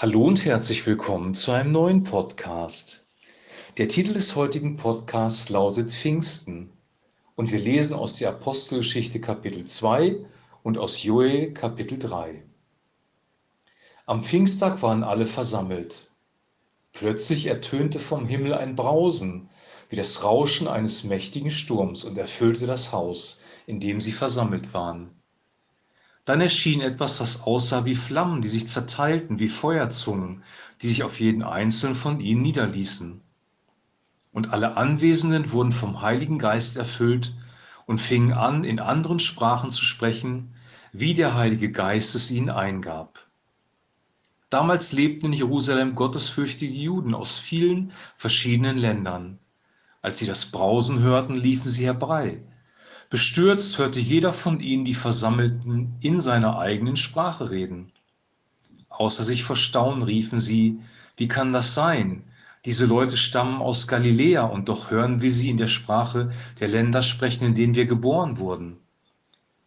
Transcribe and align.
Hallo 0.00 0.28
und 0.28 0.44
herzlich 0.44 0.86
willkommen 0.86 1.34
zu 1.34 1.50
einem 1.50 1.72
neuen 1.72 2.04
Podcast. 2.04 3.08
Der 3.78 3.88
Titel 3.88 4.12
des 4.12 4.36
heutigen 4.36 4.76
Podcasts 4.76 5.48
lautet 5.48 5.90
Pfingsten 5.90 6.70
und 7.34 7.50
wir 7.50 7.58
lesen 7.58 7.96
aus 7.96 8.14
der 8.14 8.28
Apostelgeschichte 8.28 9.20
Kapitel 9.20 9.64
2 9.64 10.24
und 10.62 10.78
aus 10.78 11.02
Joel 11.02 11.52
Kapitel 11.52 11.98
3. 11.98 12.44
Am 14.06 14.22
Pfingsttag 14.22 14.82
waren 14.82 15.02
alle 15.02 15.26
versammelt. 15.26 16.12
Plötzlich 16.92 17.46
ertönte 17.46 17.98
vom 17.98 18.24
Himmel 18.24 18.54
ein 18.54 18.76
Brausen, 18.76 19.48
wie 19.88 19.96
das 19.96 20.22
Rauschen 20.22 20.68
eines 20.68 21.02
mächtigen 21.02 21.50
Sturms 21.50 22.04
und 22.04 22.16
erfüllte 22.16 22.68
das 22.68 22.92
Haus, 22.92 23.40
in 23.66 23.80
dem 23.80 24.00
sie 24.00 24.12
versammelt 24.12 24.72
waren. 24.72 25.17
Dann 26.28 26.42
erschien 26.42 26.82
etwas, 26.82 27.16
das 27.16 27.44
aussah 27.44 27.86
wie 27.86 27.94
Flammen, 27.94 28.42
die 28.42 28.48
sich 28.48 28.68
zerteilten, 28.68 29.38
wie 29.38 29.48
Feuerzungen, 29.48 30.42
die 30.82 30.90
sich 30.90 31.02
auf 31.02 31.20
jeden 31.20 31.42
einzelnen 31.42 31.94
von 31.94 32.20
ihnen 32.20 32.42
niederließen. 32.42 33.22
Und 34.32 34.52
alle 34.52 34.76
Anwesenden 34.76 35.52
wurden 35.52 35.72
vom 35.72 36.02
Heiligen 36.02 36.38
Geist 36.38 36.76
erfüllt 36.76 37.34
und 37.86 37.98
fingen 37.98 38.34
an, 38.34 38.64
in 38.64 38.78
anderen 38.78 39.20
Sprachen 39.20 39.70
zu 39.70 39.82
sprechen, 39.82 40.52
wie 40.92 41.14
der 41.14 41.34
Heilige 41.34 41.72
Geist 41.72 42.14
es 42.14 42.30
ihnen 42.30 42.50
eingab. 42.50 43.26
Damals 44.50 44.92
lebten 44.92 45.28
in 45.28 45.32
Jerusalem 45.32 45.94
gottesfürchtige 45.94 46.74
Juden 46.74 47.14
aus 47.14 47.38
vielen 47.38 47.90
verschiedenen 48.16 48.76
Ländern. 48.76 49.38
Als 50.02 50.18
sie 50.18 50.26
das 50.26 50.50
Brausen 50.50 51.00
hörten, 51.00 51.36
liefen 51.36 51.70
sie 51.70 51.86
herbei 51.86 52.42
Bestürzt 53.10 53.78
hörte 53.78 54.00
jeder 54.00 54.32
von 54.34 54.60
ihnen 54.60 54.84
die 54.84 54.94
Versammelten 54.94 55.96
in 56.00 56.20
seiner 56.20 56.58
eigenen 56.58 56.96
Sprache 56.96 57.50
reden. 57.50 57.90
Außer 58.90 59.24
sich 59.24 59.44
vor 59.44 59.56
Staunen 59.56 60.02
riefen 60.02 60.40
sie, 60.40 60.80
wie 61.16 61.28
kann 61.28 61.54
das 61.54 61.72
sein? 61.72 62.22
Diese 62.66 62.84
Leute 62.84 63.16
stammen 63.16 63.62
aus 63.62 63.88
Galiläa 63.88 64.42
und 64.44 64.68
doch 64.68 64.90
hören 64.90 65.22
wir 65.22 65.32
sie 65.32 65.48
in 65.48 65.56
der 65.56 65.68
Sprache 65.68 66.32
der 66.60 66.68
Länder 66.68 67.02
sprechen, 67.02 67.46
in 67.46 67.54
denen 67.54 67.74
wir 67.74 67.86
geboren 67.86 68.36
wurden. 68.36 68.76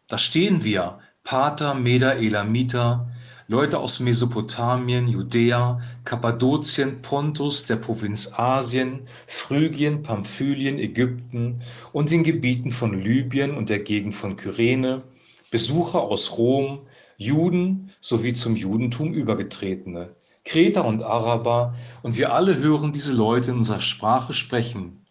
Da 0.07 0.19
stehen 0.19 0.63
wir, 0.63 0.99
Pater, 1.23 1.73
Meda, 1.73 2.11
Elamiter, 2.11 3.09
Leute 3.51 3.79
aus 3.79 3.99
Mesopotamien, 3.99 5.09
Judäa, 5.09 5.81
Kappadokien, 6.05 7.01
Pontus, 7.01 7.65
der 7.65 7.75
Provinz 7.75 8.31
Asien, 8.37 9.01
Phrygien, 9.27 10.03
Pamphylien, 10.03 10.79
Ägypten 10.79 11.59
und 11.91 12.11
den 12.11 12.23
Gebieten 12.23 12.71
von 12.71 12.93
Libyen 12.93 13.57
und 13.57 13.67
der 13.67 13.79
Gegend 13.79 14.15
von 14.15 14.37
Kyrene, 14.37 15.03
Besucher 15.49 15.99
aus 15.99 16.37
Rom, 16.37 16.87
Juden 17.17 17.91
sowie 17.99 18.31
zum 18.31 18.55
Judentum 18.55 19.13
übergetretene, 19.13 20.15
Kreter 20.45 20.85
und 20.85 21.03
Araber, 21.03 21.75
und 22.03 22.17
wir 22.17 22.33
alle 22.33 22.57
hören 22.57 22.93
diese 22.93 23.13
Leute 23.13 23.51
in 23.51 23.57
unserer 23.57 23.81
Sprache 23.81 24.31
sprechen. 24.31 25.05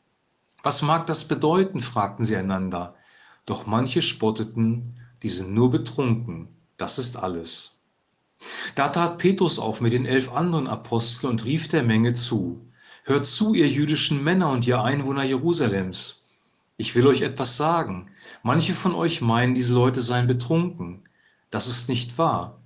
Was 0.62 0.80
mag 0.80 1.06
das 1.06 1.28
bedeuten? 1.28 1.80
fragten 1.80 2.24
sie 2.24 2.36
einander. 2.36 2.94
Doch 3.44 3.66
manche 3.66 4.00
spotteten, 4.00 4.94
die 5.22 5.28
sind 5.28 5.52
nur 5.52 5.70
betrunken, 5.70 6.48
das 6.78 6.98
ist 6.98 7.18
alles. 7.18 7.79
Da 8.74 8.88
tat 8.88 9.18
Petrus 9.18 9.58
auf 9.58 9.80
mit 9.80 9.92
den 9.92 10.06
elf 10.06 10.32
anderen 10.32 10.68
Aposteln 10.68 11.30
und 11.30 11.44
rief 11.44 11.68
der 11.68 11.82
Menge 11.82 12.12
zu, 12.14 12.60
Hört 13.04 13.26
zu, 13.26 13.54
ihr 13.54 13.68
jüdischen 13.68 14.22
Männer 14.22 14.50
und 14.50 14.66
ihr 14.66 14.82
Einwohner 14.82 15.24
Jerusalems. 15.24 16.22
Ich 16.76 16.94
will 16.94 17.06
euch 17.06 17.22
etwas 17.22 17.56
sagen. 17.56 18.10
Manche 18.42 18.72
von 18.72 18.94
euch 18.94 19.20
meinen, 19.20 19.54
diese 19.54 19.74
Leute 19.74 20.00
seien 20.00 20.26
betrunken. 20.26 21.02
Das 21.50 21.66
ist 21.66 21.88
nicht 21.88 22.18
wahr. 22.18 22.60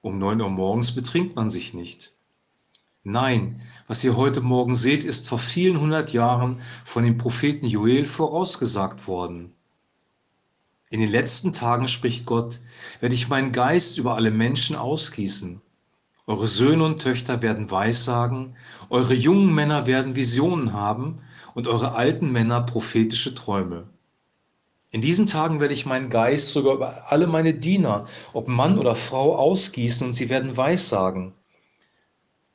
Um 0.00 0.18
neun 0.18 0.40
Uhr 0.40 0.48
morgens 0.48 0.94
betrinkt 0.94 1.36
man 1.36 1.48
sich 1.50 1.74
nicht. 1.74 2.14
Nein, 3.02 3.62
was 3.86 4.02
ihr 4.04 4.16
heute 4.16 4.40
Morgen 4.40 4.74
seht, 4.74 5.04
ist 5.04 5.28
vor 5.28 5.38
vielen 5.38 5.80
hundert 5.80 6.12
Jahren 6.12 6.60
von 6.84 7.04
dem 7.04 7.16
Propheten 7.16 7.66
Joel 7.66 8.04
vorausgesagt 8.04 9.06
worden. 9.06 9.52
In 10.92 10.98
den 10.98 11.10
letzten 11.10 11.52
Tagen, 11.52 11.86
spricht 11.86 12.26
Gott, 12.26 12.58
werde 12.98 13.14
ich 13.14 13.28
meinen 13.28 13.52
Geist 13.52 13.96
über 13.96 14.16
alle 14.16 14.32
Menschen 14.32 14.74
ausgießen. 14.74 15.62
Eure 16.26 16.48
Söhne 16.48 16.84
und 16.84 17.00
Töchter 17.00 17.42
werden 17.42 17.70
Weissagen, 17.70 18.56
eure 18.88 19.14
jungen 19.14 19.54
Männer 19.54 19.86
werden 19.86 20.16
Visionen 20.16 20.72
haben 20.72 21.20
und 21.54 21.68
eure 21.68 21.94
alten 21.94 22.32
Männer 22.32 22.62
prophetische 22.62 23.36
Träume. 23.36 23.86
In 24.90 25.00
diesen 25.00 25.26
Tagen 25.26 25.60
werde 25.60 25.74
ich 25.74 25.86
meinen 25.86 26.10
Geist 26.10 26.50
sogar 26.50 26.74
über 26.74 27.12
alle 27.12 27.28
meine 27.28 27.54
Diener, 27.54 28.06
ob 28.32 28.48
Mann 28.48 28.76
oder 28.76 28.96
Frau, 28.96 29.36
ausgießen 29.36 30.08
und 30.08 30.12
sie 30.12 30.28
werden 30.28 30.56
Weissagen. 30.56 31.34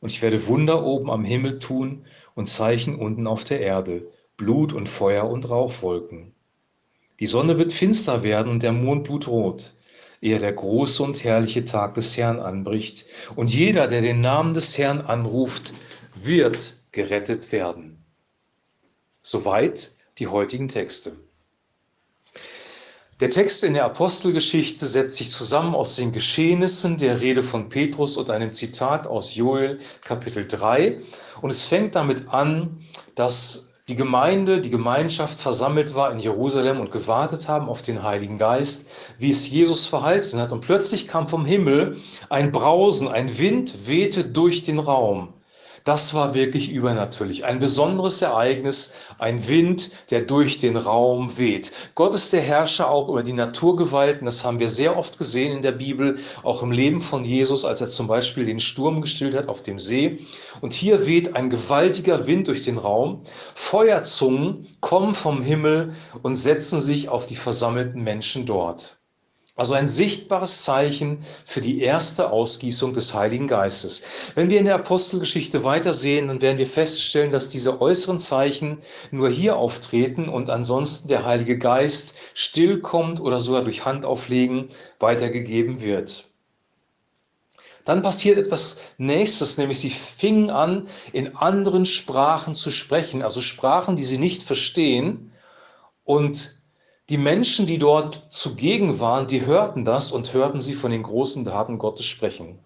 Und 0.02 0.12
ich 0.12 0.22
werde 0.22 0.46
Wunder 0.48 0.84
oben 0.84 1.10
am 1.10 1.24
Himmel 1.24 1.60
tun 1.60 2.06
und 2.34 2.50
Zeichen 2.50 2.96
unten 2.96 3.28
auf 3.28 3.46
der 3.46 3.62
Erde, 3.62 4.06
Blut 4.36 4.74
und 4.74 4.90
Feuer 4.90 5.30
und 5.30 5.50
Rauchwolken. 5.50 6.35
Die 7.20 7.28
Sonne 7.28 7.58
wird 7.58 7.72
finster 7.72 8.24
werden 8.24 8.52
und 8.52 8.64
der 8.64 8.74
Mond 8.74 9.06
blutrot, 9.06 9.74
ehe 10.22 10.40
der 10.40 10.54
große 10.54 11.02
und 11.02 11.24
herrliche 11.24 11.64
Tag 11.64 11.94
des 11.96 12.18
Herrn 12.18 12.40
anbricht. 12.40 13.06
Und 13.36 13.54
jeder, 13.54 13.88
der 13.88 14.02
den 14.02 14.20
Namen 14.20 14.54
des 14.54 14.78
Herrn 14.78 15.02
anruft, 15.02 15.74
wird 16.16 16.78
gerettet 16.92 17.52
werden. 17.52 18.04
Soweit 19.22 19.94
die 20.18 20.28
heutigen 20.28 20.68
Texte. 20.68 21.18
Der 23.22 23.30
Text 23.30 23.64
in 23.64 23.74
der 23.74 23.86
Apostelgeschichte 23.86 24.86
setzt 24.86 25.16
sich 25.16 25.32
zusammen 25.32 25.74
aus 25.74 25.96
den 25.96 26.12
Geschehnissen 26.12 26.98
der 26.98 27.22
Rede 27.22 27.44
von 27.44 27.70
Petrus 27.70 28.18
und 28.18 28.30
einem 28.30 28.54
Zitat 28.54 29.08
aus 29.08 29.36
Joel 29.36 29.80
Kapitel 30.04 30.46
3. 30.46 31.00
Und 31.42 31.50
es 31.50 31.64
fängt 31.64 31.96
damit 31.96 32.28
an, 32.28 32.84
dass 33.16 33.74
die 33.88 33.96
Gemeinde, 33.96 34.62
die 34.62 34.72
Gemeinschaft 34.72 35.40
versammelt 35.40 35.94
war 35.94 36.12
in 36.12 36.18
Jerusalem 36.18 36.80
und 36.80 36.92
gewartet 36.92 37.48
haben 37.48 37.70
auf 37.70 37.84
den 37.84 38.02
Heiligen 38.02 38.40
Geist, 38.40 38.90
wie 39.20 39.30
es 39.30 39.48
Jesus 39.48 39.86
verheißen 39.86 40.42
hat. 40.42 40.52
Und 40.52 40.62
plötzlich 40.62 41.08
kam 41.08 41.28
vom 41.28 41.46
Himmel 41.46 41.98
ein 42.30 42.52
Brausen, 42.52 43.08
ein 43.08 43.38
Wind 43.38 43.88
wehte 43.88 44.24
durch 44.26 44.64
den 44.64 44.80
Raum. 44.80 45.35
Das 45.86 46.16
war 46.16 46.34
wirklich 46.34 46.72
übernatürlich. 46.72 47.46
Ein 47.46 47.60
besonderes 47.60 48.20
Ereignis, 48.24 48.96
ein 49.20 49.48
Wind, 49.48 49.92
der 50.10 50.22
durch 50.22 50.58
den 50.58 50.78
Raum 50.78 51.38
weht. 51.38 51.72
Gott 51.94 52.16
ist 52.16 52.34
der 52.34 52.42
Herrscher 52.42 52.90
auch 52.90 53.08
über 53.08 53.22
die 53.22 53.34
Naturgewalten. 53.34 54.26
Das 54.26 54.44
haben 54.44 54.58
wir 54.58 54.70
sehr 54.70 54.98
oft 54.98 55.20
gesehen 55.20 55.56
in 55.56 55.62
der 55.62 55.74
Bibel, 55.74 56.18
auch 56.42 56.64
im 56.64 56.72
Leben 56.72 57.02
von 57.02 57.24
Jesus, 57.24 57.66
als 57.66 57.82
er 57.82 57.88
zum 57.88 58.08
Beispiel 58.08 58.48
den 58.48 58.60
Sturm 58.60 59.00
gestillt 59.00 59.36
hat 59.36 59.48
auf 59.48 59.62
dem 59.62 59.78
See. 59.78 60.26
Und 60.60 60.74
hier 60.74 61.06
weht 61.06 61.36
ein 61.36 61.52
gewaltiger 61.52 62.26
Wind 62.26 62.48
durch 62.48 62.64
den 62.64 62.80
Raum. 62.80 63.22
Feuerzungen 63.54 64.68
kommen 64.82 65.14
vom 65.14 65.44
Himmel 65.44 65.94
und 66.24 66.34
setzen 66.34 66.82
sich 66.82 67.10
auf 67.10 67.28
die 67.28 67.36
versammelten 67.36 68.02
Menschen 68.02 68.48
dort. 68.48 68.98
Also 69.58 69.74
ein 69.74 69.88
sichtbares 69.88 70.64
Zeichen 70.64 71.20
für 71.46 71.62
die 71.62 71.80
erste 71.80 72.30
Ausgießung 72.30 72.94
des 72.94 73.14
Heiligen 73.14 73.48
Geistes. 73.48 74.04
Wenn 74.36 74.50
wir 74.50 74.60
in 74.60 74.66
der 74.66 74.76
Apostelgeschichte 74.76 75.64
weitersehen, 75.64 76.28
dann 76.28 76.42
werden 76.42 76.58
wir 76.58 76.68
feststellen, 76.68 77.32
dass 77.32 77.48
diese 77.48 77.80
äußeren 77.80 78.20
Zeichen 78.20 78.80
nur 79.12 79.30
hier 79.30 79.56
auftreten 79.56 80.28
und 80.28 80.50
ansonsten 80.50 81.08
der 81.08 81.26
Heilige 81.26 81.58
Geist 81.58 82.16
stillkommt 82.34 83.22
oder 83.22 83.40
sogar 83.40 83.64
durch 83.64 83.86
Handauflegen 83.86 84.68
weitergegeben 85.00 85.80
wird. 85.80 86.26
Dann 87.86 88.02
passiert 88.02 88.38
etwas 88.38 88.78
Nächstes, 88.98 89.58
nämlich 89.58 89.80
sie 89.80 89.92
fingen 89.92 90.50
an, 90.50 90.90
in 91.14 91.38
anderen 91.38 91.86
Sprachen 91.86 92.56
zu 92.56 92.72
sprechen, 92.72 93.22
also 93.22 93.40
Sprachen, 93.40 93.96
die 93.96 94.04
sie 94.04 94.18
nicht 94.18 94.44
verstehen 94.44 95.32
und 96.04 96.55
die 97.10 97.18
Menschen, 97.18 97.68
die 97.68 97.78
dort 97.78 98.34
zugegen 98.34 99.00
waren, 99.00 99.28
die 99.28 99.46
hörten 99.46 99.86
das 99.86 100.12
und 100.12 100.34
hörten 100.34 100.60
sie 100.60 100.74
von 100.74 100.92
den 100.92 101.04
großen 101.04 101.46
Taten 101.46 101.78
Gottes 101.78 102.06
sprechen. 102.06 102.60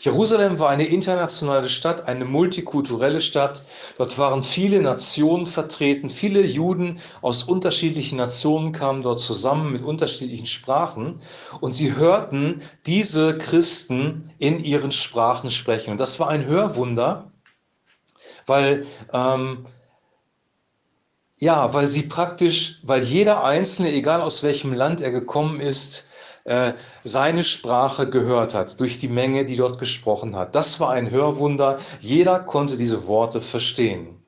Jerusalem 0.00 0.58
war 0.58 0.70
eine 0.70 0.86
internationale 0.86 1.68
Stadt, 1.68 2.08
eine 2.08 2.24
multikulturelle 2.24 3.20
Stadt. 3.20 3.64
Dort 3.98 4.18
waren 4.18 4.42
viele 4.42 4.82
Nationen 4.82 5.46
vertreten. 5.46 6.08
Viele 6.08 6.44
Juden 6.44 6.98
aus 7.22 7.44
unterschiedlichen 7.44 8.16
Nationen 8.16 8.72
kamen 8.72 9.02
dort 9.02 9.20
zusammen 9.20 9.72
mit 9.72 9.82
unterschiedlichen 9.82 10.46
Sprachen 10.46 11.20
und 11.60 11.72
sie 11.72 11.94
hörten 11.94 12.62
diese 12.86 13.38
Christen 13.38 14.32
in 14.38 14.64
ihren 14.64 14.90
Sprachen 14.90 15.50
sprechen. 15.50 15.92
Und 15.92 16.00
das 16.00 16.18
war 16.18 16.28
ein 16.28 16.44
Hörwunder, 16.44 17.30
weil 18.46 18.84
ähm, 19.12 19.66
ja, 21.40 21.72
weil 21.72 21.88
sie 21.88 22.02
praktisch, 22.02 22.80
weil 22.82 23.02
jeder 23.02 23.42
Einzelne, 23.42 23.92
egal 23.92 24.20
aus 24.20 24.42
welchem 24.42 24.74
Land 24.74 25.00
er 25.00 25.10
gekommen 25.10 25.60
ist, 25.60 26.06
äh, 26.44 26.74
seine 27.02 27.44
Sprache 27.44 28.08
gehört 28.08 28.54
hat, 28.54 28.78
durch 28.78 28.98
die 28.98 29.08
Menge, 29.08 29.46
die 29.46 29.56
dort 29.56 29.78
gesprochen 29.78 30.36
hat. 30.36 30.54
Das 30.54 30.80
war 30.80 30.90
ein 30.90 31.10
Hörwunder. 31.10 31.78
Jeder 32.00 32.40
konnte 32.40 32.76
diese 32.76 33.06
Worte 33.06 33.40
verstehen. 33.40 34.19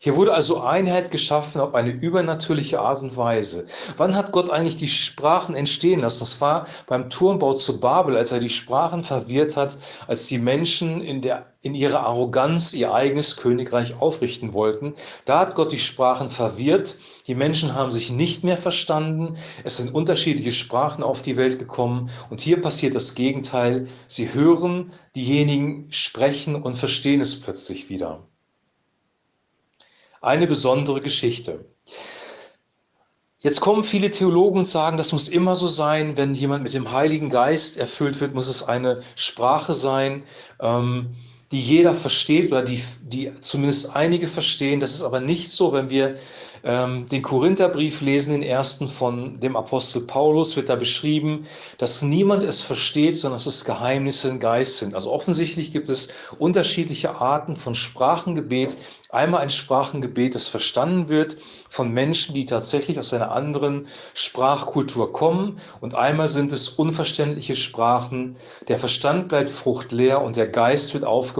Hier 0.00 0.14
wurde 0.14 0.32
also 0.32 0.60
Einheit 0.60 1.10
geschaffen 1.10 1.60
auf 1.60 1.74
eine 1.74 1.90
übernatürliche 1.90 2.78
Art 2.78 3.02
und 3.02 3.16
Weise. 3.16 3.66
Wann 3.96 4.14
hat 4.14 4.30
Gott 4.30 4.48
eigentlich 4.48 4.76
die 4.76 4.86
Sprachen 4.86 5.56
entstehen 5.56 5.98
lassen? 5.98 6.20
Das 6.20 6.40
war 6.40 6.68
beim 6.86 7.10
Turmbau 7.10 7.54
zu 7.54 7.80
Babel, 7.80 8.16
als 8.16 8.30
er 8.30 8.38
die 8.38 8.48
Sprachen 8.48 9.02
verwirrt 9.02 9.56
hat, 9.56 9.76
als 10.06 10.28
die 10.28 10.38
Menschen 10.38 11.00
in, 11.00 11.20
der, 11.20 11.46
in 11.62 11.74
ihrer 11.74 12.06
Arroganz 12.06 12.74
ihr 12.74 12.94
eigenes 12.94 13.36
Königreich 13.38 14.00
aufrichten 14.00 14.52
wollten. 14.52 14.94
Da 15.24 15.40
hat 15.40 15.56
Gott 15.56 15.72
die 15.72 15.80
Sprachen 15.80 16.30
verwirrt. 16.30 16.96
Die 17.26 17.34
Menschen 17.34 17.74
haben 17.74 17.90
sich 17.90 18.10
nicht 18.10 18.44
mehr 18.44 18.56
verstanden. 18.56 19.34
Es 19.64 19.78
sind 19.78 19.92
unterschiedliche 19.92 20.52
Sprachen 20.52 21.02
auf 21.02 21.22
die 21.22 21.36
Welt 21.36 21.58
gekommen. 21.58 22.08
Und 22.30 22.40
hier 22.40 22.60
passiert 22.60 22.94
das 22.94 23.16
Gegenteil. 23.16 23.88
Sie 24.06 24.32
hören 24.32 24.92
diejenigen 25.16 25.90
sprechen 25.90 26.54
und 26.54 26.76
verstehen 26.76 27.20
es 27.20 27.40
plötzlich 27.40 27.90
wieder 27.90 28.22
eine 30.20 30.46
besondere 30.46 31.00
Geschichte. 31.00 31.64
Jetzt 33.40 33.60
kommen 33.60 33.84
viele 33.84 34.10
Theologen 34.10 34.60
und 34.60 34.64
sagen, 34.66 34.98
das 34.98 35.12
muss 35.12 35.28
immer 35.28 35.54
so 35.54 35.68
sein, 35.68 36.16
wenn 36.16 36.34
jemand 36.34 36.64
mit 36.64 36.74
dem 36.74 36.90
Heiligen 36.90 37.30
Geist 37.30 37.78
erfüllt 37.78 38.20
wird, 38.20 38.34
muss 38.34 38.48
es 38.48 38.64
eine 38.64 39.00
Sprache 39.14 39.74
sein, 39.74 40.24
ähm, 40.60 41.14
die 41.50 41.60
jeder 41.60 41.94
versteht 41.94 42.52
oder 42.52 42.62
die, 42.62 42.80
die 43.02 43.32
zumindest 43.40 43.96
einige 43.96 44.28
verstehen. 44.28 44.80
Das 44.80 44.92
ist 44.92 45.02
aber 45.02 45.20
nicht 45.20 45.50
so, 45.50 45.72
wenn 45.72 45.88
wir 45.88 46.16
ähm, 46.62 47.08
den 47.08 47.22
Korintherbrief 47.22 48.02
lesen, 48.02 48.32
den 48.32 48.42
ersten 48.42 48.86
von 48.86 49.40
dem 49.40 49.56
Apostel 49.56 50.02
Paulus, 50.02 50.56
wird 50.56 50.68
da 50.68 50.76
beschrieben, 50.76 51.46
dass 51.78 52.02
niemand 52.02 52.42
es 52.42 52.62
versteht, 52.62 53.16
sondern 53.16 53.36
dass 53.36 53.46
es 53.46 53.64
Geheimnisse 53.64 54.28
im 54.28 54.40
Geist 54.40 54.78
sind. 54.78 54.94
Also 54.94 55.10
offensichtlich 55.10 55.72
gibt 55.72 55.88
es 55.88 56.08
unterschiedliche 56.38 57.20
Arten 57.20 57.56
von 57.56 57.74
Sprachengebet. 57.74 58.76
Einmal 59.10 59.40
ein 59.40 59.48
Sprachengebet, 59.48 60.34
das 60.34 60.48
verstanden 60.48 61.08
wird 61.08 61.38
von 61.70 61.90
Menschen, 61.92 62.34
die 62.34 62.44
tatsächlich 62.44 62.98
aus 62.98 63.14
einer 63.14 63.30
anderen 63.30 63.86
Sprachkultur 64.12 65.14
kommen. 65.14 65.58
Und 65.80 65.94
einmal 65.94 66.28
sind 66.28 66.52
es 66.52 66.68
unverständliche 66.68 67.56
Sprachen. 67.56 68.36
Der 68.68 68.76
Verstand 68.76 69.28
bleibt 69.28 69.48
fruchtleer 69.48 70.20
und 70.20 70.36
der 70.36 70.46
Geist 70.46 70.92
wird 70.92 71.04
aufgebaut 71.04 71.37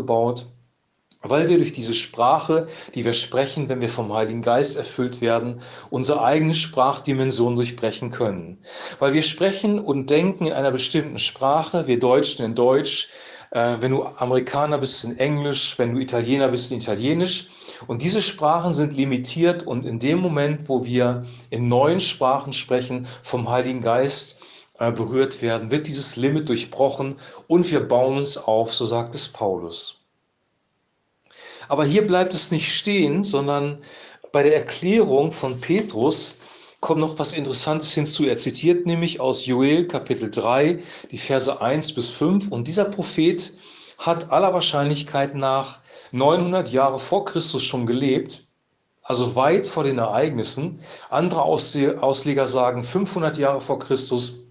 weil 1.23 1.49
wir 1.49 1.56
durch 1.59 1.73
diese 1.73 1.95
Sprache, 1.95 2.69
die 2.95 3.05
wir 3.05 3.12
sprechen, 3.12 3.69
wenn 3.69 3.81
wir 3.81 3.89
vom 3.89 4.12
Heiligen 4.12 4.43
Geist 4.43 4.77
erfüllt 4.77 5.21
werden, 5.21 5.61
unsere 5.91 6.23
eigene 6.23 6.55
Sprachdimension 6.55 7.56
durchbrechen 7.56 8.11
können. 8.11 8.59
Weil 8.99 9.15
wir 9.15 9.23
sprechen 9.23 9.81
und 9.81 10.11
denken 10.11 10.47
in 10.47 10.53
einer 10.53 10.71
bestimmten 10.71 11.19
Sprache, 11.19 11.87
wir 11.87 11.99
Deutschen 11.99 12.45
in 12.45 12.55
Deutsch, 12.55 13.09
äh, 13.50 13.79
wenn 13.81 13.93
du 13.93 14.05
Amerikaner 14.05 14.79
bist 14.79 15.05
in 15.05 15.19
Englisch, 15.19 15.79
wenn 15.79 15.95
du 15.95 16.00
Italiener 16.00 16.49
bist 16.49 16.71
in 16.71 16.79
Italienisch. 16.79 17.49
Und 17.87 18.03
diese 18.03 18.23
Sprachen 18.23 18.73
sind 18.73 18.95
limitiert 18.95 19.65
und 19.67 19.85
in 19.85 19.99
dem 19.99 20.19
Moment, 20.19 20.69
wo 20.69 20.85
wir 20.85 21.25
in 21.50 21.69
neuen 21.69 22.00
Sprachen 22.00 22.53
sprechen, 22.53 23.06
vom 23.23 23.49
Heiligen 23.49 23.81
Geist 23.81 24.38
berührt 24.79 25.43
werden, 25.43 25.71
wird 25.71 25.87
dieses 25.89 26.17
Limit 26.17 26.49
durchbrochen 26.49 27.17
und 27.49 27.71
wir 27.71 27.81
bauen 27.81 28.19
uns 28.19 28.39
auf, 28.39 28.73
so 28.73 28.87
sagt 28.87 29.15
es 29.15 29.29
Paulus. 29.29 30.05
Aber 31.69 31.85
hier 31.85 32.07
bleibt 32.07 32.33
es 32.33 32.51
nicht 32.51 32.73
stehen, 32.73 33.23
sondern 33.23 33.79
bei 34.33 34.43
der 34.43 34.57
Erklärung 34.57 35.33
von 35.33 35.61
Petrus 35.61 36.39
kommt 36.81 37.01
noch 37.01 37.19
was 37.19 37.33
Interessantes 37.33 37.93
hinzu. 37.93 38.27
Er 38.27 38.37
zitiert 38.37 38.87
nämlich 38.87 39.21
aus 39.21 39.47
Joel 39.47 39.87
Kapitel 39.89 40.31
3 40.31 40.81
die 41.11 41.19
Verse 41.19 41.61
1 41.61 41.95
bis 41.95 42.09
5 42.09 42.53
und 42.53 42.69
dieser 42.69 42.85
Prophet 42.85 43.53
hat 43.99 44.31
aller 44.31 44.55
Wahrscheinlichkeit 44.55 45.35
nach 45.35 45.81
900 46.13 46.73
Jahre 46.73 47.01
vor 47.01 47.25
Christus 47.25 47.65
schon 47.65 47.85
gelebt, 47.85 48.47
also 49.03 49.35
weit 49.35 49.67
vor 49.67 49.85
den 49.85 49.99
Ereignissen. 49.99 50.81
Andere 51.11 51.43
Ausleger 51.43 52.47
sagen 52.47 52.85
500 52.85 53.37
Jahre 53.39 53.61
vor 53.61 53.79
Christus, 53.81 54.45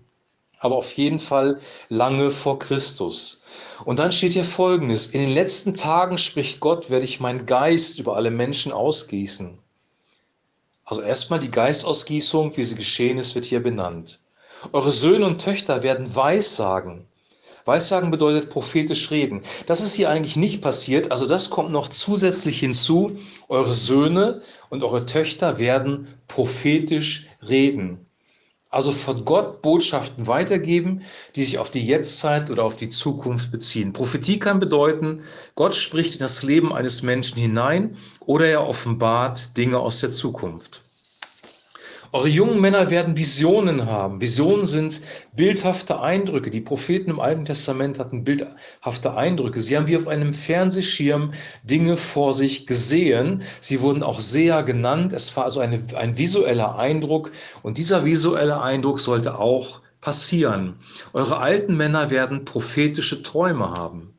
aber 0.60 0.76
auf 0.76 0.94
jeden 0.94 1.20
Fall 1.20 1.60
lange 1.90 2.32
vor 2.32 2.60
Christus. 2.60 3.44
Und 3.86 4.00
dann 4.00 4.12
steht 4.12 4.34
hier 4.34 4.44
folgendes, 4.44 5.08
in 5.08 5.22
den 5.22 5.34
letzten 5.34 5.76
Tagen 5.76 6.18
spricht 6.18 6.60
Gott, 6.60 6.90
werde 6.90 7.06
ich 7.06 7.20
meinen 7.20 7.46
Geist 7.46 8.00
über 8.00 8.16
alle 8.16 8.32
Menschen 8.32 8.72
ausgießen. 8.72 9.58
Also 10.84 11.02
erstmal 11.02 11.40
die 11.40 11.52
Geistausgießung, 11.52 12.56
wie 12.56 12.64
sie 12.64 12.76
geschehen 12.76 13.18
ist, 13.18 13.36
wird 13.36 13.46
hier 13.46 13.62
benannt. 13.62 14.22
Eure 14.72 14.92
Söhne 14.92 15.26
und 15.26 15.42
Töchter 15.42 15.84
werden 15.84 16.16
Weissagen. 16.16 17.06
Weissagen 17.66 18.10
bedeutet 18.10 18.50
prophetisch 18.50 19.12
reden. 19.12 19.42
Das 19.66 19.82
ist 19.82 19.94
hier 19.94 20.10
eigentlich 20.10 20.38
nicht 20.38 20.62
passiert, 20.62 21.12
also 21.12 21.28
das 21.28 21.50
kommt 21.50 21.72
noch 21.72 21.90
zusätzlich 21.90 22.62
hinzu. 22.62 23.18
Eure 23.50 23.74
Söhne 23.74 24.42
und 24.70 24.84
eure 24.84 25.06
Töchter 25.06 25.60
werden 25.60 26.08
prophetisch 26.30 27.28
reden. 27.48 28.07
Also 28.70 28.92
von 28.92 29.24
Gott 29.24 29.62
Botschaften 29.62 30.28
weitergeben, 30.28 31.02
die 31.36 31.44
sich 31.44 31.58
auf 31.58 31.72
die 31.72 31.86
Jetztzeit 31.86 32.50
oder 32.50 32.64
auf 32.64 32.76
die 32.76 32.90
Zukunft 32.90 33.52
beziehen. 33.52 33.94
Prophetie 33.94 34.40
kann 34.40 34.60
bedeuten, 34.60 35.22
Gott 35.56 35.74
spricht 35.74 36.16
in 36.16 36.20
das 36.20 36.44
Leben 36.44 36.74
eines 36.74 37.02
Menschen 37.02 37.38
hinein 37.38 37.96
oder 38.26 38.48
er 38.48 38.68
offenbart 38.68 39.56
Dinge 39.56 39.80
aus 39.80 40.02
der 40.02 40.12
Zukunft. 40.12 40.82
Eure 42.14 42.30
jungen 42.30 42.62
Männer 42.62 42.90
werden 42.90 43.18
Visionen 43.18 43.86
haben. 43.86 44.22
Visionen 44.22 44.66
sind 44.66 45.02
bildhafte 45.36 46.00
Eindrücke. 46.00 46.50
Die 46.50 46.62
Propheten 46.62 47.10
im 47.10 47.20
Alten 47.20 47.44
Testament 47.44 48.00
hatten 48.00 48.24
bildhafte 48.24 49.14
Eindrücke. 49.16 49.62
Sie 49.62 49.76
haben 49.76 49.88
wie 49.88 49.98
auf 49.98 50.08
einem 50.08 50.32
Fernsehschirm 50.32 51.34
Dinge 51.64 51.98
vor 51.98 52.34
sich 52.34 52.66
gesehen. 52.66 53.42
Sie 53.60 53.82
wurden 53.82 54.04
auch 54.04 54.22
Seher 54.22 54.64
genannt. 54.64 55.12
Es 55.12 55.36
war 55.36 55.44
also 55.44 55.60
eine, 55.60 55.82
ein 55.96 56.18
visueller 56.18 56.80
Eindruck. 56.80 57.32
Und 57.62 57.78
dieser 57.78 58.06
visuelle 58.06 58.62
Eindruck 58.62 59.02
sollte 59.02 59.38
auch 59.38 59.82
passieren. 60.00 60.76
Eure 61.12 61.40
alten 61.40 61.76
Männer 61.76 62.10
werden 62.10 62.46
prophetische 62.46 63.22
Träume 63.22 63.72
haben. 63.72 64.18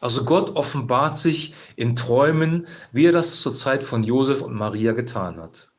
Also 0.00 0.24
Gott 0.24 0.56
offenbart 0.56 1.16
sich 1.16 1.54
in 1.76 1.96
Träumen, 1.96 2.66
wie 2.92 3.06
er 3.06 3.12
das 3.12 3.40
zur 3.40 3.54
Zeit 3.54 3.82
von 3.82 4.02
Josef 4.02 4.42
und 4.42 4.54
Maria 4.54 4.92
getan 4.92 5.38
hat. 5.38 5.70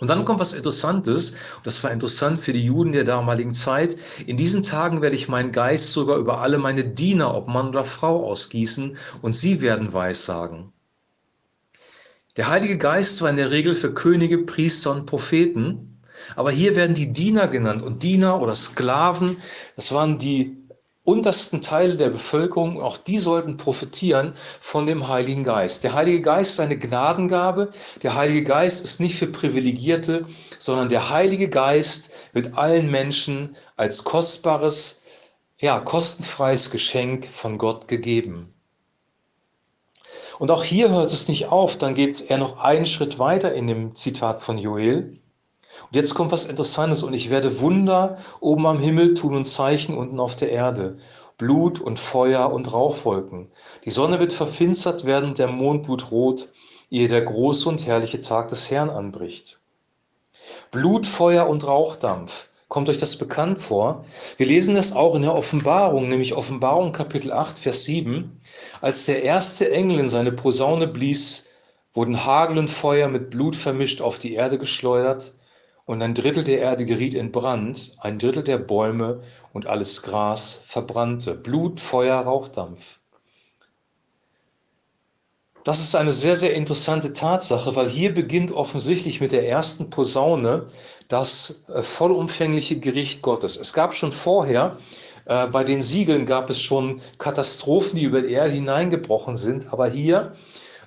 Und 0.00 0.08
dann 0.08 0.24
kommt 0.24 0.40
was 0.40 0.54
Interessantes, 0.54 1.32
und 1.58 1.66
das 1.66 1.84
war 1.84 1.90
interessant 1.90 2.38
für 2.38 2.54
die 2.54 2.64
Juden 2.64 2.92
der 2.92 3.04
damaligen 3.04 3.52
Zeit. 3.52 3.96
In 4.26 4.38
diesen 4.38 4.62
Tagen 4.62 5.02
werde 5.02 5.14
ich 5.14 5.28
meinen 5.28 5.52
Geist 5.52 5.92
sogar 5.92 6.16
über 6.16 6.40
alle 6.40 6.56
meine 6.56 6.84
Diener, 6.84 7.34
ob 7.34 7.48
Mann 7.48 7.68
oder 7.68 7.84
Frau, 7.84 8.26
ausgießen, 8.26 8.96
und 9.20 9.34
sie 9.34 9.60
werden 9.60 9.92
Weissagen. 9.92 10.72
Der 12.36 12.48
Heilige 12.48 12.78
Geist 12.78 13.20
war 13.20 13.28
in 13.28 13.36
der 13.36 13.50
Regel 13.50 13.74
für 13.74 13.92
Könige, 13.92 14.38
Priester 14.38 14.92
und 14.92 15.04
Propheten, 15.04 15.98
aber 16.36 16.50
hier 16.50 16.76
werden 16.76 16.94
die 16.94 17.12
Diener 17.12 17.48
genannt 17.48 17.82
und 17.82 18.02
Diener 18.02 18.40
oder 18.40 18.54
Sklaven, 18.56 19.36
das 19.76 19.92
waren 19.92 20.18
die 20.18 20.56
untersten 21.04 21.62
Teile 21.62 21.96
der 21.96 22.10
Bevölkerung, 22.10 22.80
auch 22.80 22.96
die 22.96 23.18
sollten 23.18 23.56
profitieren 23.56 24.34
von 24.60 24.86
dem 24.86 25.08
Heiligen 25.08 25.44
Geist. 25.44 25.82
Der 25.82 25.94
Heilige 25.94 26.20
Geist 26.20 26.52
ist 26.52 26.60
eine 26.60 26.78
Gnadengabe. 26.78 27.70
Der 28.02 28.14
Heilige 28.14 28.44
Geist 28.44 28.84
ist 28.84 29.00
nicht 29.00 29.16
für 29.16 29.26
Privilegierte, 29.26 30.26
sondern 30.58 30.88
der 30.88 31.10
Heilige 31.10 31.48
Geist 31.48 32.10
wird 32.32 32.58
allen 32.58 32.90
Menschen 32.90 33.56
als 33.76 34.04
kostbares, 34.04 35.02
ja, 35.58 35.80
kostenfreies 35.80 36.70
Geschenk 36.70 37.26
von 37.26 37.58
Gott 37.58 37.88
gegeben. 37.88 38.54
Und 40.38 40.50
auch 40.50 40.64
hier 40.64 40.90
hört 40.90 41.12
es 41.12 41.28
nicht 41.28 41.48
auf, 41.48 41.76
dann 41.76 41.94
geht 41.94 42.30
er 42.30 42.38
noch 42.38 42.60
einen 42.60 42.86
Schritt 42.86 43.18
weiter 43.18 43.52
in 43.52 43.66
dem 43.66 43.94
Zitat 43.94 44.42
von 44.42 44.56
Joel. 44.56 45.19
Und 45.86 45.96
jetzt 45.96 46.14
kommt 46.14 46.32
was 46.32 46.44
Interessantes 46.44 47.02
und 47.02 47.14
ich 47.14 47.30
werde 47.30 47.60
Wunder 47.60 48.16
oben 48.40 48.66
am 48.66 48.78
Himmel 48.78 49.14
tun 49.14 49.36
und 49.36 49.44
Zeichen 49.44 49.96
unten 49.96 50.20
auf 50.20 50.36
der 50.36 50.50
Erde. 50.50 50.96
Blut 51.38 51.80
und 51.80 51.98
Feuer 51.98 52.52
und 52.52 52.72
Rauchwolken. 52.72 53.50
Die 53.84 53.90
Sonne 53.90 54.20
wird 54.20 54.32
verfinstert 54.32 55.06
werden, 55.06 55.34
der 55.34 55.48
Mond 55.48 55.84
blutrot, 55.84 56.48
ehe 56.90 57.08
der 57.08 57.22
große 57.22 57.68
und 57.68 57.86
herrliche 57.86 58.20
Tag 58.20 58.50
des 58.50 58.70
Herrn 58.70 58.90
anbricht. 58.90 59.58
Blut, 60.70 61.06
Feuer 61.06 61.48
und 61.48 61.66
Rauchdampf. 61.66 62.48
Kommt 62.68 62.88
euch 62.88 62.98
das 62.98 63.16
bekannt 63.16 63.58
vor? 63.58 64.04
Wir 64.36 64.46
lesen 64.46 64.74
das 64.74 64.94
auch 64.94 65.14
in 65.14 65.22
der 65.22 65.34
Offenbarung, 65.34 66.08
nämlich 66.08 66.34
Offenbarung 66.34 66.92
Kapitel 66.92 67.32
8, 67.32 67.58
Vers 67.58 67.84
7. 67.84 68.40
Als 68.80 69.06
der 69.06 69.22
erste 69.22 69.72
Engel 69.72 69.98
in 69.98 70.08
seine 70.08 70.32
Posaune 70.32 70.86
blies, 70.86 71.48
wurden 71.94 72.24
Hagel 72.24 72.58
und 72.58 72.68
Feuer 72.68 73.08
mit 73.08 73.30
Blut 73.30 73.56
vermischt 73.56 74.00
auf 74.00 74.18
die 74.18 74.34
Erde 74.34 74.58
geschleudert 74.58 75.32
und 75.90 76.02
ein 76.02 76.14
Drittel 76.14 76.44
der 76.44 76.60
Erde 76.60 76.84
geriet 76.84 77.14
in 77.14 77.32
Brand, 77.32 77.96
ein 77.98 78.20
Drittel 78.20 78.44
der 78.44 78.58
Bäume 78.58 79.22
und 79.52 79.66
alles 79.66 80.04
Gras 80.04 80.62
verbrannte. 80.64 81.34
Blut, 81.34 81.80
Feuer, 81.80 82.20
Rauchdampf. 82.20 83.00
Das 85.64 85.80
ist 85.80 85.96
eine 85.96 86.12
sehr, 86.12 86.36
sehr 86.36 86.54
interessante 86.54 87.12
Tatsache, 87.12 87.74
weil 87.74 87.88
hier 87.88 88.14
beginnt 88.14 88.52
offensichtlich 88.52 89.20
mit 89.20 89.32
der 89.32 89.48
ersten 89.48 89.90
Posaune 89.90 90.68
das 91.08 91.64
äh, 91.66 91.82
vollumfängliche 91.82 92.78
Gericht 92.78 93.20
Gottes. 93.20 93.56
Es 93.56 93.72
gab 93.72 93.92
schon 93.92 94.12
vorher, 94.12 94.76
äh, 95.24 95.48
bei 95.48 95.64
den 95.64 95.82
Siegeln 95.82 96.24
gab 96.24 96.50
es 96.50 96.60
schon 96.60 97.00
Katastrophen, 97.18 97.98
die 97.98 98.04
über 98.04 98.22
die 98.22 98.30
Erde 98.30 98.52
hineingebrochen 98.52 99.36
sind, 99.36 99.72
aber 99.72 99.88
hier 99.88 100.36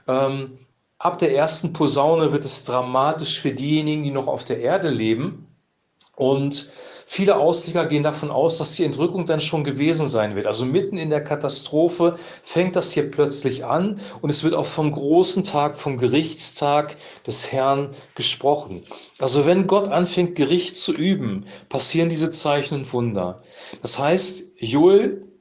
ähm, 0.07 0.60
ab 1.03 1.19
der 1.19 1.36
ersten 1.36 1.74
Posaune 1.74 2.31
wird 2.31 2.45
es 2.45 2.63
dramatisch 2.63 3.39
für 3.41 3.51
diejenigen, 3.51 4.03
die 4.03 4.12
noch 4.12 4.27
auf 4.27 4.45
der 4.45 4.62
Erde 4.62 4.89
leben. 4.89 5.48
Und 6.15 6.69
viele 7.05 7.36
Ausleger 7.36 7.88
gehen 7.88 8.03
davon 8.03 8.31
aus, 8.31 8.57
dass 8.57 8.75
die 8.75 8.86
Entrückung 8.86 9.25
dann 9.25 9.41
schon 9.41 9.65
gewesen 9.65 10.07
sein 10.07 10.36
wird. 10.38 10.45
Also 10.45 10.63
mitten 10.63 10.98
in 10.98 11.10
der 11.10 11.22
Katastrophe 11.22 12.15
fängt 12.41 12.77
das 12.77 12.93
hier 12.93 13.12
plötzlich 13.12 13.65
an 13.65 14.00
und 14.22 14.29
es 14.29 14.45
wird 14.45 14.53
auch 14.53 14.65
vom 14.65 14.91
großen 14.91 15.43
Tag, 15.43 15.75
vom 15.75 15.98
Gerichtstag 15.98 16.95
des 17.27 17.51
Herrn 17.51 17.89
gesprochen. 18.15 18.83
Also 19.19 19.45
wenn 19.45 19.67
Gott 19.67 19.89
anfängt, 19.89 20.36
Gericht 20.36 20.77
zu 20.77 20.93
üben, 20.93 21.45
passieren 21.67 22.07
diese 22.07 22.31
Zeichen 22.31 22.75
und 22.75 22.93
Wunder. 22.93 23.41
Das 23.81 24.00
heißt, 24.00 24.53
Joel 24.57 25.32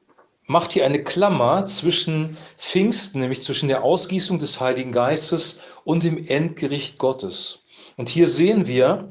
macht 0.45 0.73
hier 0.73 0.85
eine 0.85 1.03
Klammer 1.03 1.65
zwischen 1.65 2.37
Pfingsten, 2.57 3.19
nämlich 3.19 3.41
zwischen 3.41 3.69
der 3.69 3.83
Ausgießung 3.83 4.39
des 4.39 4.59
Heiligen 4.59 4.91
Geistes 4.91 5.61
und 5.83 6.03
dem 6.03 6.27
Endgericht 6.27 6.97
Gottes. 6.97 7.63
Und 7.97 8.09
hier 8.09 8.27
sehen 8.27 8.67
wir, 8.67 9.09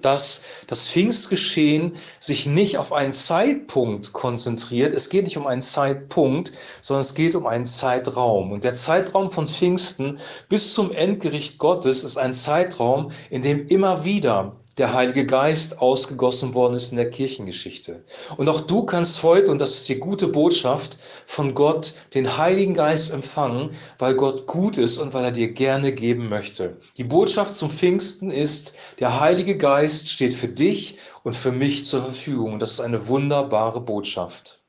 dass 0.00 0.44
das 0.66 0.88
Pfingstgeschehen 0.88 1.96
sich 2.18 2.46
nicht 2.46 2.78
auf 2.78 2.92
einen 2.92 3.12
Zeitpunkt 3.12 4.12
konzentriert. 4.12 4.94
Es 4.94 5.10
geht 5.10 5.24
nicht 5.24 5.36
um 5.36 5.46
einen 5.46 5.62
Zeitpunkt, 5.62 6.52
sondern 6.80 7.02
es 7.02 7.14
geht 7.14 7.34
um 7.34 7.46
einen 7.46 7.66
Zeitraum. 7.66 8.52
Und 8.52 8.64
der 8.64 8.74
Zeitraum 8.74 9.30
von 9.30 9.46
Pfingsten 9.46 10.18
bis 10.48 10.72
zum 10.72 10.92
Endgericht 10.92 11.58
Gottes 11.58 12.04
ist 12.04 12.16
ein 12.16 12.34
Zeitraum, 12.34 13.10
in 13.28 13.42
dem 13.42 13.66
immer 13.68 14.04
wieder 14.04 14.56
der 14.78 14.94
Heilige 14.94 15.26
Geist 15.26 15.80
ausgegossen 15.80 16.54
worden 16.54 16.74
ist 16.74 16.92
in 16.92 16.96
der 16.96 17.10
Kirchengeschichte. 17.10 18.02
Und 18.36 18.48
auch 18.48 18.60
du 18.60 18.84
kannst 18.84 19.22
heute, 19.22 19.50
und 19.50 19.60
das 19.60 19.74
ist 19.74 19.88
die 19.88 19.98
gute 19.98 20.28
Botschaft, 20.28 20.98
von 21.26 21.54
Gott 21.54 21.92
den 22.14 22.38
Heiligen 22.38 22.74
Geist 22.74 23.12
empfangen, 23.12 23.70
weil 23.98 24.14
Gott 24.14 24.46
gut 24.46 24.78
ist 24.78 24.98
und 24.98 25.12
weil 25.12 25.24
er 25.24 25.30
dir 25.32 25.48
gerne 25.48 25.92
geben 25.92 26.28
möchte. 26.28 26.78
Die 26.96 27.04
Botschaft 27.04 27.54
zum 27.54 27.70
Pfingsten 27.70 28.30
ist, 28.30 28.72
der 28.98 29.20
Heilige 29.20 29.58
Geist 29.58 30.08
steht 30.08 30.32
für 30.32 30.48
dich 30.48 30.96
und 31.22 31.34
für 31.34 31.52
mich 31.52 31.84
zur 31.84 32.02
Verfügung. 32.02 32.54
Und 32.54 32.62
das 32.62 32.72
ist 32.72 32.80
eine 32.80 33.08
wunderbare 33.08 33.80
Botschaft. 33.80 34.60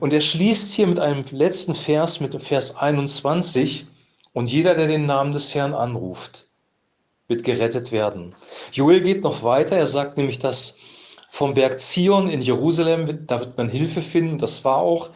Und 0.00 0.12
er 0.12 0.20
schließt 0.20 0.72
hier 0.72 0.86
mit 0.86 0.98
einem 0.98 1.24
letzten 1.30 1.74
Vers, 1.74 2.20
mit 2.20 2.34
dem 2.34 2.40
Vers 2.40 2.76
21. 2.76 3.86
Und 4.32 4.50
jeder, 4.50 4.74
der 4.74 4.88
den 4.88 5.06
Namen 5.06 5.32
des 5.32 5.54
Herrn 5.54 5.72
anruft, 5.72 6.48
wird 7.34 7.44
gerettet 7.44 7.92
werden. 7.92 8.34
Joel 8.72 9.00
geht 9.00 9.22
noch 9.22 9.42
weiter, 9.42 9.76
er 9.76 9.86
sagt 9.86 10.16
nämlich, 10.16 10.38
dass 10.38 10.78
vom 11.30 11.54
Berg 11.54 11.80
Zion 11.80 12.28
in 12.28 12.40
Jerusalem, 12.40 13.26
da 13.26 13.40
wird 13.40 13.58
man 13.58 13.68
Hilfe 13.68 14.02
finden. 14.02 14.38
Das 14.38 14.64
war 14.64 14.76
auch, 14.76 15.10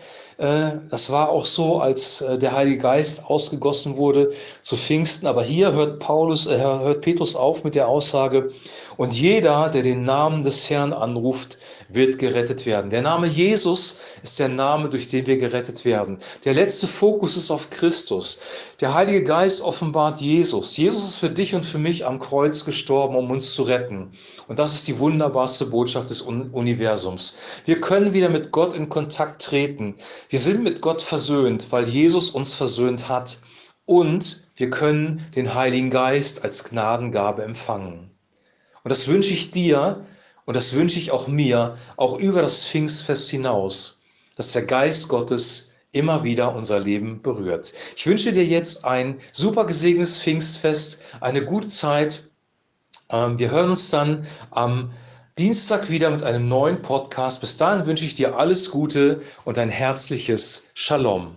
das 0.91 1.11
war 1.11 1.31
auch 1.31 1.45
so, 1.45 1.81
als 1.81 2.21
äh, 2.21 2.39
der 2.39 2.53
Heilige 2.53 2.79
Geist 2.79 3.25
ausgegossen 3.25 3.97
wurde 3.97 4.31
zu 4.63 4.77
Pfingsten. 4.77 5.27
Aber 5.27 5.43
hier 5.43 5.73
hört 5.73 5.99
Paulus, 5.99 6.47
äh, 6.47 6.59
hört 6.59 7.01
Petrus 7.01 7.35
auf 7.35 7.65
mit 7.65 7.75
der 7.75 7.89
Aussage, 7.89 8.53
und 8.99 9.15
jeder, 9.15 9.69
der 9.69 9.83
den 9.83 10.05
Namen 10.05 10.43
des 10.43 10.69
Herrn 10.69 10.93
anruft, 10.93 11.57
wird 11.89 12.19
gerettet 12.19 12.67
werden. 12.67 12.91
Der 12.91 13.01
Name 13.01 13.29
Jesus 13.29 14.01
ist 14.25 14.41
der 14.41 14.49
Name, 14.49 14.89
durch 14.89 15.07
den 15.07 15.25
wir 15.27 15.39
gerettet 15.39 15.85
werden. 15.85 16.19
Der 16.45 16.53
letzte 16.53 16.89
Fokus 16.89 17.37
ist 17.37 17.53
auf 17.53 17.71
Christus. 17.71 18.41
Der 18.81 18.95
Heilige 18.95 19.23
Geist 19.23 19.63
offenbart 19.63 20.21
Jesus. 20.21 20.77
Jesus 20.77 21.09
ist 21.09 21.19
für 21.19 21.31
dich 21.31 21.55
und 21.55 21.65
für 21.65 21.79
mich 21.79 22.05
am 22.05 22.19
Kreuz 22.19 22.65
gestorben, 22.65 23.15
um 23.15 23.31
uns 23.31 23.55
zu 23.55 23.63
retten. 23.63 24.11
Und 24.49 24.59
das 24.59 24.75
ist 24.75 24.89
die 24.89 24.99
wunderbarste 24.99 25.67
Botschaft 25.67 26.11
des 26.11 26.23
Universums. 26.23 27.37
Wir 27.67 27.81
können 27.81 28.13
wieder 28.15 28.29
mit 28.29 28.51
Gott 28.51 28.75
in 28.75 28.89
Kontakt 28.89 29.43
treten. 29.43 29.95
Wir 30.31 30.39
sind 30.39 30.63
mit 30.63 30.83
Gott 30.83 31.01
versöhnt, 31.01 31.69
weil 31.71 31.89
Jesus 31.89 32.31
uns 32.31 32.53
versöhnt 32.53 33.09
hat. 33.09 33.39
Und 33.87 34.47
wir 34.57 34.69
können 34.69 35.25
den 35.35 35.55
Heiligen 35.55 35.89
Geist 35.91 36.45
als 36.45 36.65
Gnadengabe 36.65 37.43
empfangen. 37.43 38.11
Und 38.85 38.91
das 38.91 39.09
wünsche 39.09 39.33
ich 39.33 39.51
dir, 39.51 40.05
und 40.45 40.55
das 40.55 40.75
wünsche 40.75 40.99
ich 40.99 41.13
auch 41.13 41.29
mir, 41.29 41.79
auch 41.97 42.19
über 42.19 42.43
das 42.43 42.67
Pfingstfest 42.67 43.31
hinaus, 43.31 44.03
dass 44.37 44.53
der 44.53 44.67
Geist 44.67 45.09
Gottes 45.09 45.71
immer 45.93 46.23
wieder 46.25 46.55
unser 46.55 46.81
Leben 46.81 47.23
berührt. 47.23 47.73
Ich 47.97 48.07
wünsche 48.07 48.33
dir 48.33 48.45
jetzt 48.45 48.85
ein 48.85 49.17
super 49.33 49.65
gesegnetes 49.65 50.21
Pfingstfest, 50.21 51.01
eine 51.21 51.45
gute 51.45 51.69
Zeit. 51.69 52.25
Ähm, 53.09 53.39
wir 53.39 53.51
hören 53.51 53.71
uns 53.71 53.89
dann 53.89 54.27
am 54.51 54.91
Dienstag 55.39 55.89
wieder 55.89 56.11
mit 56.11 56.25
einem 56.25 56.49
neuen 56.49 56.83
Podcast. 56.83 57.41
Bis 57.41 57.57
dahin 57.57 57.87
wünsche 57.87 58.05
ich 58.05 58.17
dir 58.17 58.37
alles 58.37 58.73
Gute 58.73 59.21
und 59.45 59.57
ein 59.57 59.69
herzliches 59.69 60.67
Shalom. 60.75 61.37